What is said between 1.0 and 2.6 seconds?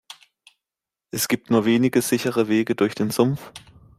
Es gibt nur wenige sichere